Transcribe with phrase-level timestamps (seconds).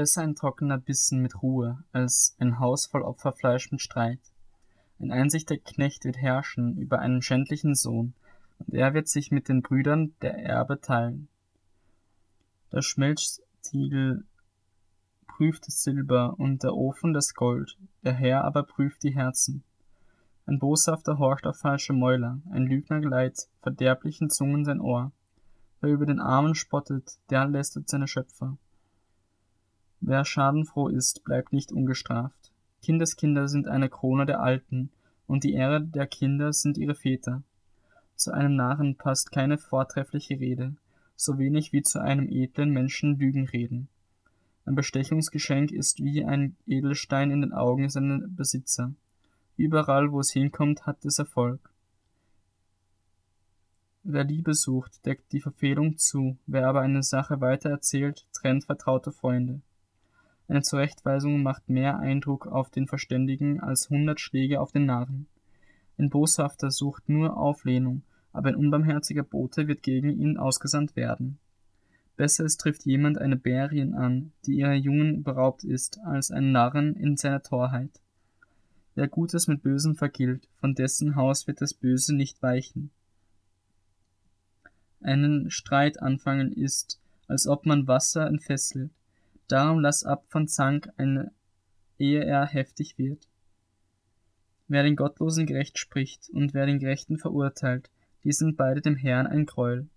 [0.00, 4.32] Besser ein trockener Bissen mit Ruhe, als ein Haus voll Opferfleisch mit Streit.
[4.98, 8.14] Ein einsichtiger Knecht wird herrschen über einen schändlichen Sohn,
[8.60, 11.28] und er wird sich mit den Brüdern der Erbe teilen.
[12.70, 14.24] Das Schmelztiegel
[15.26, 19.64] prüft das Silber und der Ofen das Gold, der Herr aber prüft die Herzen.
[20.46, 25.12] Ein Boshafter horcht auf falsche Mäuler, ein Lügner leiht verderblichen Zungen sein Ohr.
[25.82, 28.56] Wer über den Armen spottet, der lästert seine Schöpfer.
[30.00, 32.52] Wer schadenfroh ist, bleibt nicht ungestraft.
[32.82, 34.90] Kindeskinder sind eine Krone der Alten,
[35.26, 37.42] und die Ehre der Kinder sind ihre Väter.
[38.16, 40.74] Zu einem Narren passt keine vortreffliche Rede,
[41.16, 43.88] so wenig wie zu einem edlen Menschen Lügen reden.
[44.64, 48.92] Ein Bestechungsgeschenk ist wie ein Edelstein in den Augen seiner Besitzer.
[49.56, 51.60] Überall, wo es hinkommt, hat es Erfolg.
[54.02, 59.60] Wer Liebe sucht, deckt die Verfehlung zu, wer aber eine Sache weitererzählt, trennt vertraute Freunde.
[60.50, 65.28] Eine Zurechtweisung macht mehr Eindruck auf den Verständigen als hundert Schläge auf den Narren.
[65.96, 71.38] Ein Boshafter sucht nur Auflehnung, aber ein unbarmherziger Bote wird gegen ihn ausgesandt werden.
[72.16, 76.96] Besser es trifft jemand eine Bärin an, die ihrer Jungen beraubt ist, als ein Narren
[76.96, 78.00] in seiner Torheit.
[78.96, 82.90] Wer Gutes mit Bösem vergilt, von dessen Haus wird das Böse nicht weichen.
[85.00, 88.90] Einen Streit anfangen ist, als ob man Wasser entfesselt.
[89.50, 91.32] Darum lass ab von Zank, eine,
[91.98, 93.26] ehe er heftig wird.
[94.68, 97.90] Wer den Gottlosen gerecht spricht und wer den Gerechten verurteilt,
[98.22, 99.88] die sind beide dem Herrn ein Gräuel.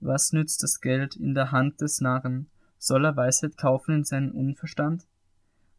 [0.00, 2.48] Was nützt das Geld in der Hand des Narren?
[2.78, 5.06] Soll er Weisheit kaufen in seinen Unverstand?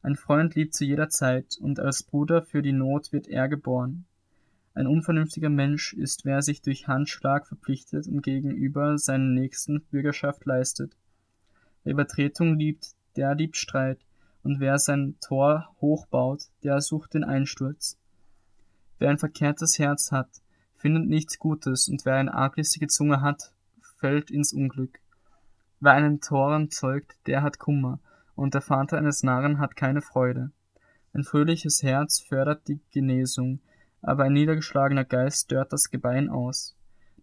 [0.03, 4.05] Ein Freund liebt zu jeder Zeit, und als Bruder für die Not wird er geboren.
[4.75, 10.95] Ein unvernünftiger Mensch ist, wer sich durch Handschlag verpflichtet und gegenüber seinen Nächsten Bürgerschaft leistet.
[11.83, 13.99] Wer Übertretung liebt, der liebt Streit,
[14.43, 17.97] und wer sein Tor hochbaut, der sucht den Einsturz.
[18.99, 20.29] Wer ein verkehrtes Herz hat,
[20.77, 23.51] findet nichts Gutes, und wer eine arglistige Zunge hat,
[23.97, 24.99] fällt ins Unglück.
[25.79, 27.99] Wer einen Toren zeugt, der hat Kummer,
[28.35, 30.51] und der Vater eines Narren hat keine Freude.
[31.13, 33.59] Ein fröhliches Herz fördert die Genesung,
[34.01, 36.75] aber ein niedergeschlagener Geist stört das Gebein aus.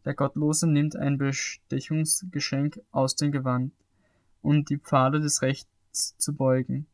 [0.05, 3.73] Der Gottlose nimmt ein Bestechungsgeschenk aus dem Gewand,
[4.43, 5.41] um die Pfade des
[5.95, 6.87] Rechts zu beugen.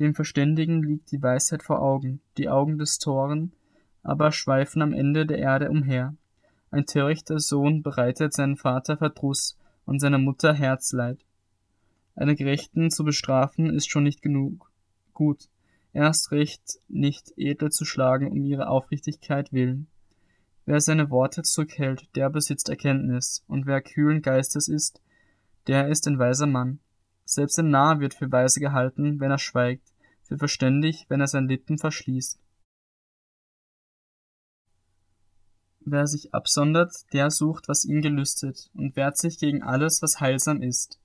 [0.00, 3.52] Dem Verständigen liegt die Weisheit vor Augen, die Augen des Toren
[4.02, 6.14] aber schweifen am Ende der Erde umher.
[6.70, 11.18] Ein törichter Sohn bereitet seinen Vater Verdruss und seiner Mutter Herzleid.
[12.16, 14.70] Eine Gerechten zu bestrafen ist schon nicht genug.
[15.12, 15.50] Gut,
[15.92, 19.86] erst recht nicht edel zu schlagen um ihre Aufrichtigkeit willen.
[20.64, 25.02] Wer seine Worte zurückhält, der besitzt Erkenntnis, und wer kühlen Geistes ist,
[25.66, 26.78] der ist ein weiser Mann.
[27.24, 29.92] Selbst ein Narr wird für weise gehalten, wenn er schweigt,
[30.22, 32.38] für verständig, wenn er sein Lippen verschließt.
[35.86, 40.62] Wer sich absondert, der sucht, was ihn gelüstet, und wehrt sich gegen alles, was heilsam
[40.62, 40.98] ist.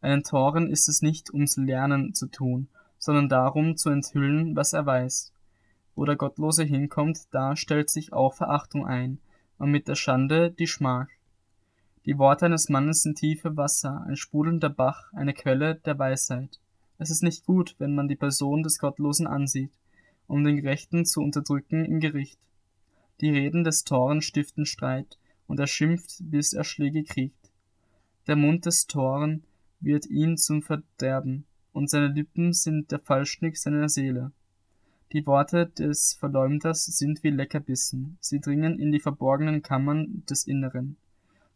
[0.00, 4.84] Einen Toren ist es nicht, ums Lernen zu tun, sondern darum zu enthüllen, was er
[4.84, 5.32] weiß.
[5.94, 9.20] Wo der Gottlose hinkommt, da stellt sich auch Verachtung ein,
[9.58, 11.06] und mit der Schande die Schmach.
[12.06, 16.60] Die Worte eines Mannes sind tiefe Wasser, ein sprudelnder Bach, eine Quelle der Weisheit.
[16.98, 19.72] Es ist nicht gut, wenn man die Person des Gottlosen ansieht,
[20.28, 22.38] um den Gerechten zu unterdrücken im Gericht.
[23.20, 25.18] Die Reden des Toren stiften Streit,
[25.48, 27.50] und er schimpft, bis er Schläge kriegt.
[28.28, 29.42] Der Mund des Toren
[29.80, 34.30] wird ihn zum Verderben, und seine Lippen sind der Fallstrick seiner Seele.
[35.12, 40.96] Die Worte des Verleumders sind wie Leckerbissen, sie dringen in die verborgenen Kammern des Inneren.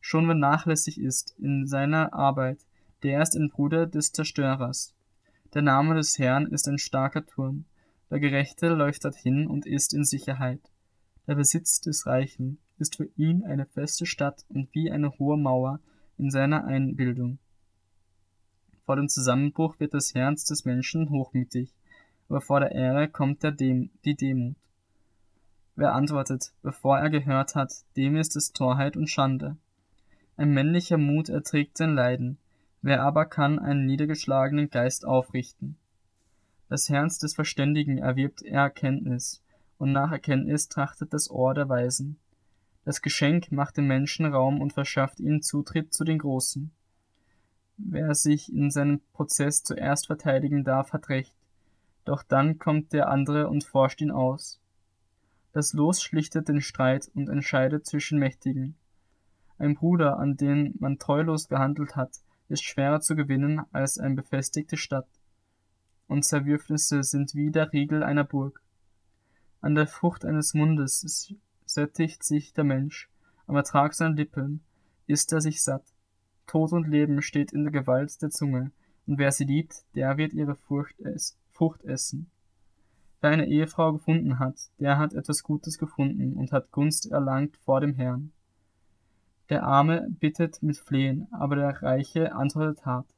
[0.01, 2.59] Schon wer nachlässig ist in seiner Arbeit,
[3.03, 4.95] der ist ein Bruder des Zerstörers.
[5.55, 7.65] Der Name des Herrn ist ein starker Turm,
[8.11, 10.61] der Gerechte läuft dorthin und ist in Sicherheit.
[11.27, 15.81] Der Besitz des Reichen ist für ihn eine feste Stadt und wie eine hohe Mauer
[16.19, 17.39] in seiner Einbildung.
[18.85, 21.73] Vor dem Zusammenbruch wird das Herz des Menschen hochmütig,
[22.29, 24.57] aber vor der Ehre kommt der Dem die Demut.
[25.77, 29.57] Wer antwortet, bevor er gehört hat, dem ist es Torheit und Schande.
[30.41, 32.39] Ein männlicher Mut erträgt sein Leiden,
[32.81, 35.77] wer aber kann einen niedergeschlagenen Geist aufrichten?
[36.71, 39.43] Das Herz des Verständigen erwirbt Erkenntnis,
[39.77, 42.17] und nach Erkenntnis trachtet das Ohr der Weisen.
[42.87, 46.71] Das Geschenk macht den Menschen Raum und verschafft ihnen Zutritt zu den Großen.
[47.77, 51.35] Wer sich in seinem Prozess zuerst verteidigen darf, hat Recht,
[52.07, 54.59] doch dann kommt der andere und forscht ihn aus.
[55.53, 58.75] Das Los schlichtet den Streit und entscheidet zwischen Mächtigen.
[59.61, 64.79] Ein Bruder, an den man treulos gehandelt hat, ist schwerer zu gewinnen als eine befestigte
[64.79, 65.07] Stadt.
[66.09, 68.63] und Zerwürfnisse sind wie der Riegel einer Burg.
[69.61, 71.35] An der Frucht eines Mundes
[71.67, 73.11] sättigt sich der Mensch,
[73.47, 74.63] am Ertrag seiner Lippen
[75.07, 75.85] isst er sich satt.
[76.47, 78.73] Tod und Leben steht in der Gewalt der Zunge,
[79.07, 82.31] und wer sie liebt, der wird ihre Frucht, ess Frucht essen.
[83.21, 87.83] Wer eine Ehefrau gefunden hat, der hat etwas Gutes gefunden und hat Gunst erlangt vor
[87.83, 88.33] dem Herrn.
[89.51, 93.09] Der Arme bittet mit Flehen, aber der Reiche antwortet hart.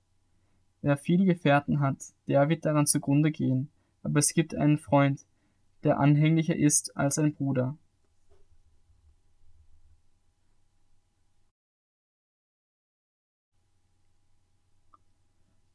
[0.80, 3.70] Wer viele Gefährten hat, der wird daran zugrunde gehen,
[4.02, 5.26] aber es gibt einen Freund,
[5.84, 7.76] der anhänglicher ist als ein Bruder.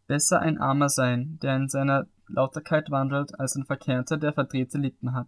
[0.08, 5.14] Besser ein Armer sein, der in seiner Lauterkeit wandelt, als ein Verkehrter, der verdrehte Lippen
[5.14, 5.28] hat.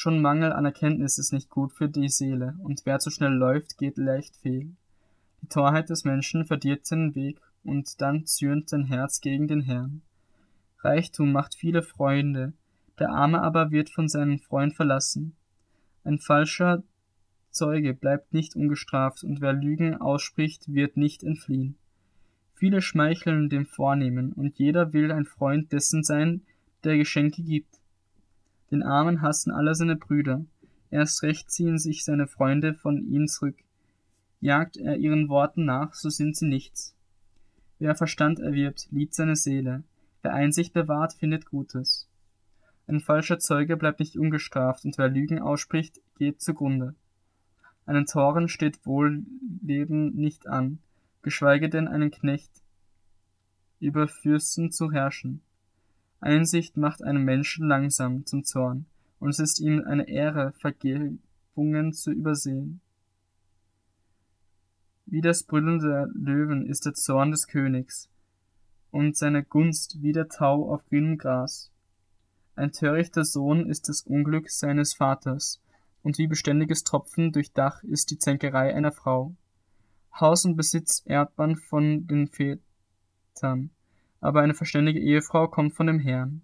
[0.00, 3.78] Schon Mangel an Erkenntnis ist nicht gut für die Seele, und wer zu schnell läuft,
[3.78, 4.76] geht leicht fehl.
[5.42, 10.02] Die Torheit des Menschen verdirbt seinen Weg, und dann zürnt sein Herz gegen den Herrn.
[10.84, 12.52] Reichtum macht viele Freunde,
[13.00, 15.34] der Arme aber wird von seinem Freund verlassen.
[16.04, 16.84] Ein falscher
[17.50, 21.74] Zeuge bleibt nicht ungestraft, und wer Lügen ausspricht, wird nicht entfliehen.
[22.54, 26.42] Viele schmeicheln dem Vornehmen, und jeder will ein Freund dessen sein,
[26.84, 27.77] der Geschenke gibt.
[28.70, 30.44] Den Armen hassen alle seine Brüder,
[30.90, 33.56] erst recht ziehen sich seine Freunde von ihm zurück.
[34.40, 36.94] Jagt er ihren Worten nach, so sind sie nichts.
[37.78, 39.82] Wer Verstand erwirbt, liebt seine Seele,
[40.22, 42.08] wer Einsicht bewahrt, findet Gutes.
[42.86, 46.94] Ein falscher Zeuge bleibt nicht ungestraft, und wer Lügen ausspricht, geht zugrunde.
[47.86, 50.78] Einen Toren steht Wohlleben nicht an,
[51.22, 52.50] geschweige denn einen Knecht
[53.80, 55.40] über Fürsten zu herrschen.
[56.20, 58.86] Einsicht macht einen Menschen langsam zum Zorn,
[59.20, 62.80] und es ist ihm eine Ehre, Vergebungen zu übersehen.
[65.06, 68.10] Wie das Brüllen der Löwen ist der Zorn des Königs,
[68.90, 71.70] und seine Gunst wie der Tau auf grünem Gras.
[72.56, 75.62] Ein törichter Sohn ist das Unglück seines Vaters,
[76.02, 79.34] und wie beständiges Tropfen durch Dach ist die Zänkerei einer Frau.
[80.18, 83.70] Haus und Besitz erbt man von den Vätern,
[84.20, 86.42] aber eine verständige Ehefrau kommt von dem Herrn.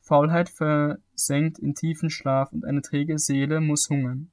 [0.00, 4.30] Faulheit versenkt in tiefen Schlaf und eine träge Seele muss hungern.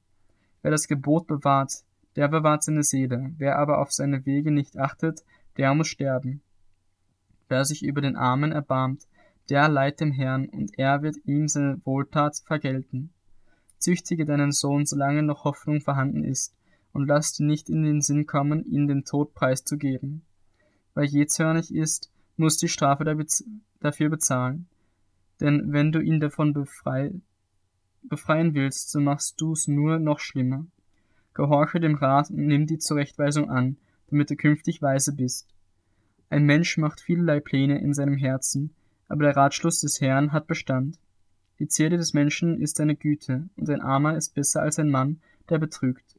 [0.62, 1.84] Wer das Gebot bewahrt,
[2.16, 5.22] der bewahrt seine Seele, wer aber auf seine Wege nicht achtet,
[5.58, 6.40] der muss sterben.
[7.48, 9.06] Wer sich über den Armen erbarmt,
[9.48, 13.10] der leiht dem Herrn, und er wird ihm seine Wohltat vergelten.
[13.78, 16.54] Züchtige deinen Sohn, solange noch Hoffnung vorhanden ist,
[16.92, 20.22] und lass dir nicht in den Sinn kommen, ihn den Tod preiszugeben.
[20.94, 23.04] Wer jähzornig ist, muss die Strafe
[23.80, 24.66] dafür bezahlen.
[25.40, 27.12] Denn wenn du ihn davon befrei
[28.08, 30.66] befreien willst, so machst du's nur noch schlimmer.
[31.34, 33.76] Gehorche dem Rat und nimm die Zurechtweisung an,
[34.08, 35.48] damit du künftig weise bist.
[36.30, 38.70] Ein Mensch macht vielerlei Pläne in seinem Herzen,
[39.08, 40.98] aber der Ratschluss des Herrn hat Bestand.
[41.58, 45.20] Die Zierde des Menschen ist seine Güte, und ein Armer ist besser als ein Mann,
[45.48, 46.16] der betrügt.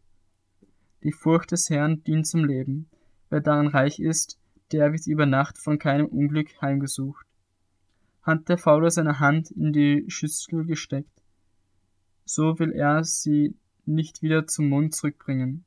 [1.03, 2.89] Die Furcht des Herrn dient zum Leben.
[3.29, 4.39] Wer daran reich ist,
[4.71, 7.25] der wird über Nacht von keinem Unglück heimgesucht.
[8.21, 11.21] Hat der Faule seine Hand in die Schüssel gesteckt,
[12.25, 13.55] so will er sie
[13.85, 15.63] nicht wieder zum Mund zurückbringen.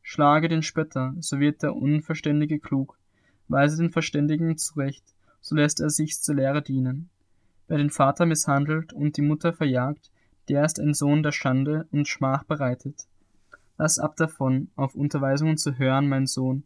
[0.00, 2.98] Schlage den Spötter, so wird der Unverständige klug,
[3.48, 5.04] weise den Verständigen zurecht,
[5.40, 7.10] so lässt er sich zur Lehre dienen.
[7.68, 10.10] Wer den Vater misshandelt und die Mutter verjagt,
[10.48, 13.06] der ist ein Sohn der Schande und Schmach bereitet.
[13.78, 16.64] Lass ab davon, auf Unterweisungen zu hören, mein Sohn,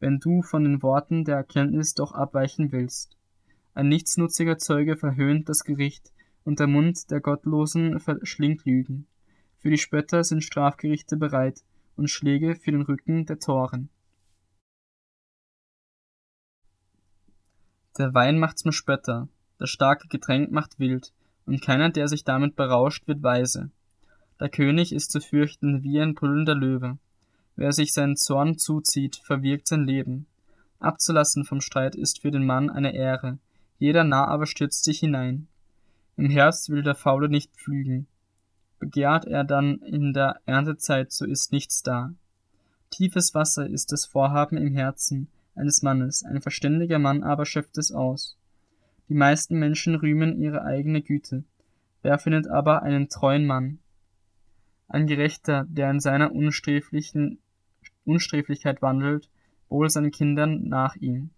[0.00, 3.16] wenn du von den Worten der Erkenntnis doch abweichen willst.
[3.74, 6.12] Ein nichtsnutziger Zeuge verhöhnt das Gericht,
[6.44, 9.06] und der Mund der Gottlosen verschlingt Lügen.
[9.58, 11.64] Für die Spötter sind Strafgerichte bereit
[11.96, 13.88] und Schläge für den Rücken der Toren.
[17.98, 21.12] Der Wein macht zum Spötter, das starke Getränk macht wild,
[21.46, 23.70] und keiner, der sich damit berauscht, wird weise.
[24.38, 26.98] Der König ist zu fürchten wie ein brüllender Löwe.
[27.56, 30.26] Wer sich seinen Zorn zuzieht, verwirkt sein Leben.
[30.78, 33.38] Abzulassen vom Streit ist für den Mann eine Ehre,
[33.78, 35.48] jeder Narr aber stürzt sich hinein.
[36.16, 38.06] Im Herbst will der Faule nicht pflügen.
[38.78, 42.14] Begehrt er dann in der Erntezeit, so ist nichts da.
[42.90, 47.90] Tiefes Wasser ist das Vorhaben im Herzen eines Mannes, ein verständiger Mann aber schöpft es
[47.90, 48.36] aus.
[49.08, 51.44] Die meisten Menschen rühmen ihre eigene Güte.
[52.02, 53.78] Wer findet aber einen treuen Mann?
[54.88, 57.38] Ein Gerechter, der in seiner unsträflichen
[58.06, 59.28] Unsträflichkeit wandelt,
[59.68, 61.30] wohl seinen Kindern nach ihm.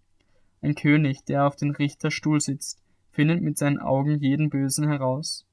[0.61, 5.45] Ein König, der auf den Richterstuhl sitzt, findet mit seinen Augen jeden Bösen heraus.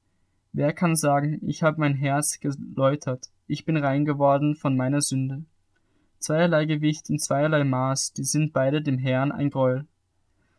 [0.53, 5.43] Wer kann sagen, ich habe mein Herz geläutert, ich bin rein geworden von meiner Sünde?
[6.19, 9.85] Zweierlei Gewicht und zweierlei Maß, die sind beide dem Herrn ein Gräuel.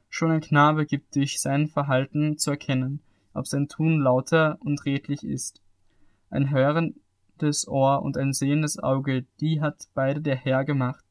[0.08, 3.00] Schon ein Knabe gibt durch sein Verhalten zu erkennen,
[3.34, 5.60] ob sein Tun lauter und redlich ist.
[6.30, 6.50] Ein
[7.38, 11.04] hörendes Ohr und ein sehendes Auge, die hat beide der Herr gemacht.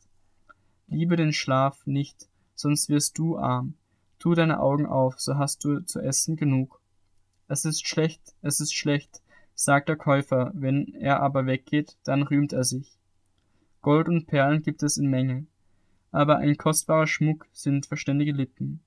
[0.87, 3.75] Liebe den Schlaf nicht, sonst wirst du arm.
[4.19, 6.81] Tu deine Augen auf, so hast du zu essen genug.
[7.47, 9.21] Es ist schlecht, es ist schlecht,
[9.53, 12.97] sagt der Käufer, wenn er aber weggeht, dann rühmt er sich.
[13.81, 15.45] Gold und Perlen gibt es in Menge,
[16.11, 18.81] aber ein kostbarer Schmuck sind verständige Lippen.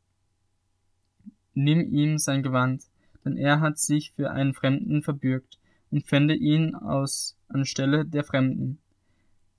[1.55, 2.85] Nimm ihm sein Gewand,
[3.25, 5.60] denn er hat sich für einen Fremden verbürgt,
[5.91, 8.79] und fände ihn aus anstelle der Fremden.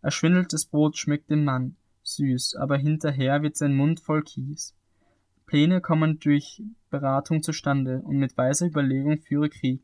[0.01, 4.75] Erschwindeltes Brot schmeckt dem Mann, süß, aber hinterher wird sein Mund voll Kies.
[5.45, 9.81] Pläne kommen durch Beratung zustande, und mit weiser Überlegung führe Krieg.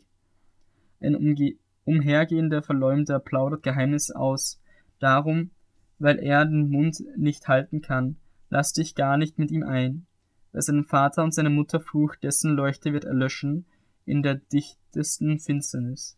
[0.99, 4.59] Ein umge umhergehender Verleumder plaudert Geheimnis aus,
[4.99, 5.51] darum,
[5.99, 8.17] weil er den Mund nicht halten kann,
[8.49, 10.05] lass dich gar nicht mit ihm ein.
[10.51, 13.65] Wer seinen Vater und seine Mutter flucht, dessen Leuchte wird erlöschen
[14.05, 16.17] in der dichtesten Finsternis.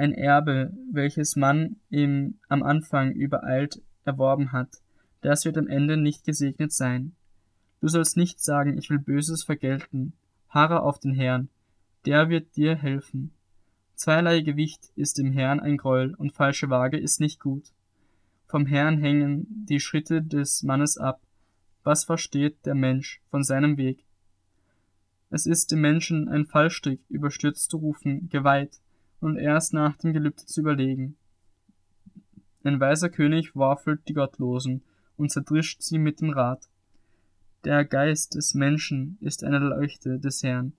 [0.00, 4.80] Ein Erbe, welches man im, am Anfang übereilt erworben hat,
[5.20, 7.12] das wird am Ende nicht gesegnet sein.
[7.82, 10.14] Du sollst nicht sagen, ich will Böses vergelten.
[10.48, 11.50] Harre auf den Herrn,
[12.06, 13.34] der wird dir helfen.
[13.94, 17.70] Zweierlei Gewicht ist dem Herrn ein Gräuel und falsche Waage ist nicht gut.
[18.46, 21.20] Vom Herrn hängen die Schritte des Mannes ab.
[21.82, 24.06] Was versteht der Mensch von seinem Weg?
[25.28, 28.80] Es ist dem Menschen ein Fallstrick, überstürzt zu rufen, geweiht,
[29.20, 31.16] und erst nach dem Gelübde zu überlegen.
[32.62, 34.82] Ein weiser König warfelt die Gottlosen
[35.16, 36.68] und zerdrischt sie mit dem Rat.
[37.64, 40.72] Der Geist des Menschen ist eine Leuchte des Herrn.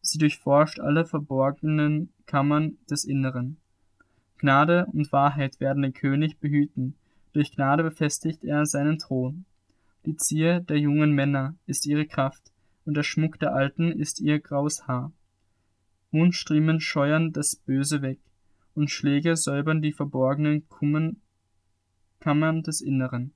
[0.00, 3.56] Sie durchforscht alle verborgenen Kammern des Inneren.
[4.38, 6.94] Gnade und Wahrheit werden den König behüten.
[7.32, 9.44] Durch Gnade befestigt er seinen Thron.
[10.06, 12.52] Die Zier der jungen Männer ist ihre Kraft,
[12.84, 15.12] und der Schmuck der Alten ist ihr graues Haar.
[16.14, 18.20] Mundstriemen scheuern das Böse weg,
[18.74, 20.64] und Schläge säubern die verborgenen
[22.20, 23.34] Kammern des Inneren.